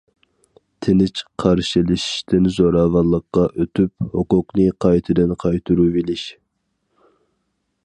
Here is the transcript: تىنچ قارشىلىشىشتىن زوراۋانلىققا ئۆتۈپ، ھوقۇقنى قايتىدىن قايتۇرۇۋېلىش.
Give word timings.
تىنچ 0.85 1.21
قارشىلىشىشتىن 1.43 2.47
زوراۋانلىققا 2.55 3.45
ئۆتۈپ، 3.51 4.07
ھوقۇقنى 4.15 4.67
قايتىدىن 4.87 5.37
قايتۇرۇۋېلىش. 5.47 6.27